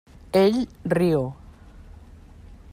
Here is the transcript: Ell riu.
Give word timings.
Ell 0.41 0.57
riu. 0.95 1.23